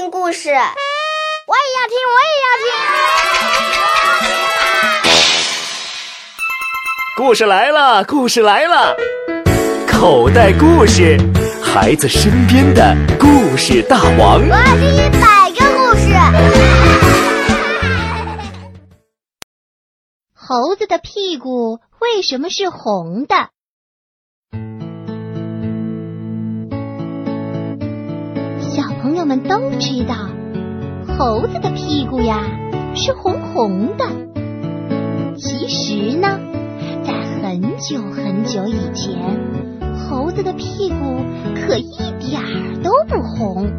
[0.00, 0.62] 听故事，我也
[1.76, 2.72] 要听，我也要听。
[7.18, 8.96] 故事来了，故事来了，
[9.86, 11.18] 口袋故事，
[11.62, 14.40] 孩子身边的故事大王。
[14.40, 16.14] 我要听一百个故事。
[20.32, 23.50] 猴子的屁股为什么是红的？
[29.20, 30.14] 友们都知道，
[31.06, 32.42] 猴子的屁股呀
[32.94, 34.06] 是红红的。
[35.36, 36.40] 其实呢，
[37.04, 39.18] 在很久很久以前，
[40.08, 41.22] 猴子的屁股
[41.54, 43.70] 可一点儿都不红。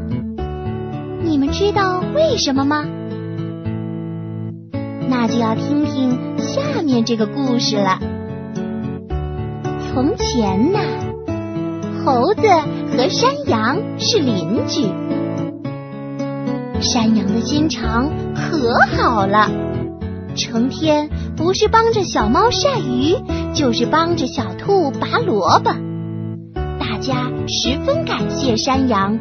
[1.23, 2.85] 你们知道为什么吗？
[5.09, 7.97] 那就要听听下面这个故事了。
[9.91, 10.79] 从前呢，
[12.05, 12.43] 猴子
[12.95, 14.85] 和山羊是邻居。
[16.81, 19.49] 山羊的心肠可好了，
[20.35, 23.15] 成天不是帮着小猫晒鱼，
[23.54, 25.71] 就是帮着小兔拔萝卜。
[26.79, 29.20] 大家十分感谢山羊，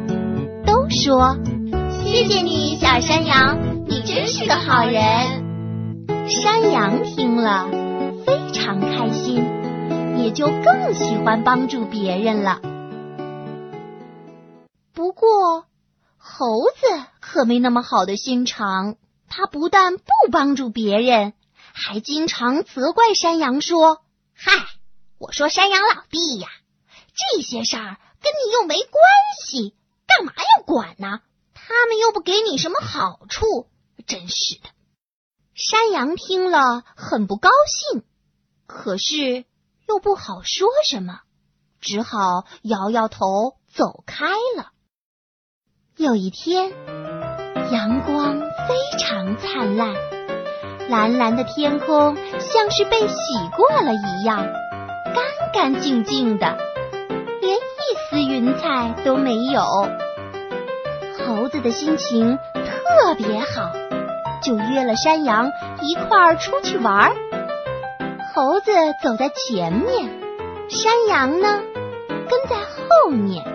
[0.65, 1.37] 都说
[2.03, 4.97] 谢谢你，小山羊，你真是个好人。
[6.27, 7.67] 山羊听了
[8.25, 9.45] 非常开心，
[10.17, 12.59] 也就更喜欢帮助别人了。
[14.95, 15.65] 不过，
[16.17, 17.03] 猴子
[17.33, 18.97] 可没那么好的心肠，
[19.29, 21.31] 他不但不帮助别人，
[21.71, 24.01] 还经常责怪山羊说
[24.35, 24.51] ：“嗨，
[25.17, 26.49] 我说山羊老弟呀，
[27.15, 28.91] 这些事儿跟你又没关
[29.45, 29.73] 系，
[30.05, 31.21] 干嘛要管呢？
[31.53, 33.69] 他们又不给你什么好处，
[34.05, 34.69] 真是的。”
[35.55, 38.03] 山羊听了很不高兴，
[38.67, 39.45] 可是
[39.87, 41.21] 又不好说什么，
[41.79, 44.25] 只好摇摇头走开
[44.57, 44.73] 了。
[45.97, 46.71] 有一天，
[47.71, 49.93] 阳光非常灿烂，
[50.89, 53.15] 蓝蓝的天空像是被洗
[53.55, 54.45] 过了一样，
[55.13, 55.23] 干
[55.53, 56.57] 干净净的，
[57.41, 57.59] 连一
[58.09, 59.61] 丝云彩都没有。
[61.17, 63.71] 猴子的心情特别好。
[64.43, 65.51] 就约了山羊
[65.81, 67.15] 一块儿出去玩儿。
[68.33, 68.71] 猴子
[69.03, 70.09] 走在前面，
[70.67, 71.59] 山羊呢
[72.27, 73.45] 跟在后面。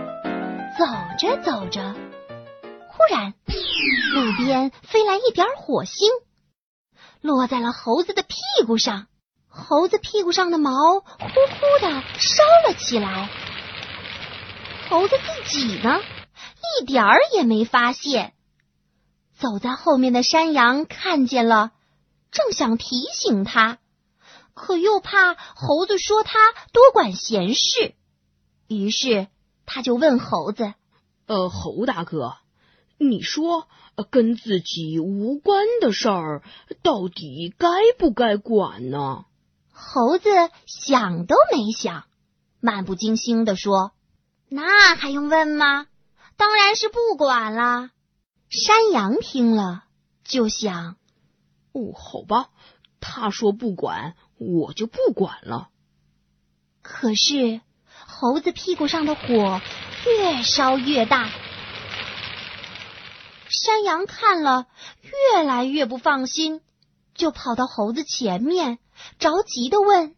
[0.79, 0.85] 走
[1.19, 1.81] 着走着，
[2.87, 3.33] 忽然
[4.15, 6.09] 路边飞来一点火星，
[7.21, 8.37] 落在了猴子的屁
[8.67, 9.07] 股上。
[9.49, 10.71] 猴子屁股上的毛
[11.01, 13.31] 呼呼的烧了起来。
[14.89, 16.01] 猴子自己呢，
[16.81, 18.35] 一点儿也没发现。
[19.39, 21.73] 走在后面的山羊看见了，
[22.31, 23.79] 正想提醒他，
[24.55, 27.95] 可又怕猴子说他多管闲事，
[28.69, 29.29] 于是
[29.65, 30.75] 他就问猴子
[31.27, 32.37] ：“呃，猴大哥，
[32.99, 33.69] 你说
[34.11, 36.43] 跟自己无关的事儿，
[36.83, 37.69] 到底该
[37.99, 39.25] 不该管呢？”
[39.73, 40.31] 猴子
[40.67, 42.05] 想都没想，
[42.61, 43.93] 漫不经心地说
[44.49, 45.87] ：“那还用问吗？
[46.37, 47.91] 当然是不管啦。”
[48.49, 49.85] 山羊听了，
[50.25, 50.97] 就想
[51.73, 52.49] ：“哦，好吧，
[53.01, 55.69] 他说不管，我就不管了。”
[56.81, 57.61] 可是
[58.07, 59.61] 猴子屁股上的火
[60.07, 61.29] 越烧越大，
[63.57, 64.67] 山羊看了
[65.33, 66.61] 越来越不放心，
[67.15, 68.79] 就跑到猴子前面，
[69.19, 70.15] 着急的问：“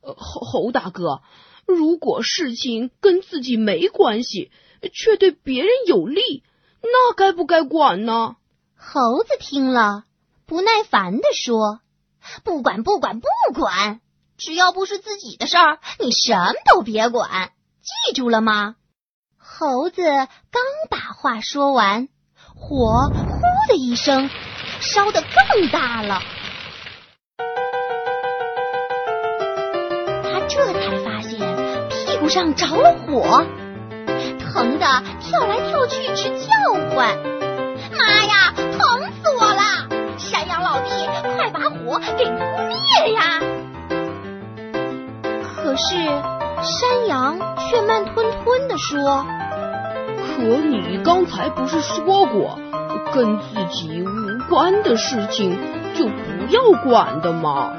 [0.00, 1.20] 呃，猴猴大哥，
[1.66, 4.50] 如果事情跟自己没关系，
[4.94, 6.42] 却对别人有利？”
[6.82, 8.36] 那该不该管呢？
[8.74, 10.04] 猴子听了，
[10.46, 11.80] 不耐烦的说
[12.42, 14.00] ：“不管，不管，不管！
[14.36, 17.52] 只要不是自己的事儿，你什么都别管，
[17.82, 18.76] 记住了吗？”
[19.38, 22.08] 猴子刚把话说完，
[22.62, 24.30] 火呼的一声，
[24.80, 26.22] 烧得更大了。
[30.22, 31.38] 他这才发现
[31.88, 33.44] 屁股上着了火。
[34.38, 34.86] 疼得
[35.20, 36.46] 跳来跳去直叫
[36.94, 37.18] 唤，
[37.98, 38.78] 妈呀，疼
[39.10, 40.18] 死我了！
[40.18, 40.90] 山羊老弟，
[41.34, 42.38] 快把火给扑
[42.68, 43.40] 灭呀！
[45.42, 49.26] 可是山羊却慢吞吞的说
[50.42, 52.58] ：“可你刚才不是说过，
[53.14, 55.56] 跟自己无关的事情
[55.94, 57.72] 就不要管的吗？”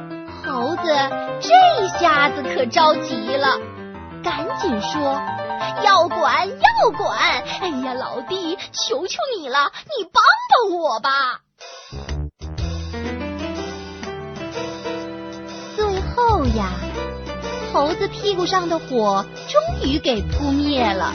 [0.47, 0.81] 猴子
[1.41, 3.59] 这下子可着急了，
[4.23, 5.21] 赶紧说。
[5.83, 7.19] 要管要管！
[7.61, 11.41] 哎呀，老弟，求求你了，你帮帮我吧！
[15.75, 16.71] 最后呀，
[17.73, 21.13] 猴子屁股上的火终于给扑灭了，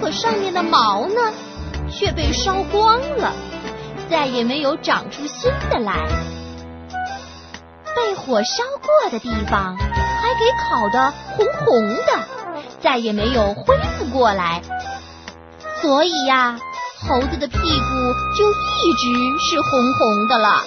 [0.00, 1.32] 可上面的毛呢，
[1.90, 3.32] 却被烧光了，
[4.08, 5.94] 再也没有长出新的来。
[7.94, 12.28] 被火烧过的地方还给烤得红红的，
[12.80, 14.62] 再也没有恢复过来。
[15.80, 16.58] 所以呀，
[17.08, 17.58] 猴子的屁股
[18.36, 20.62] 就一直是红红的了。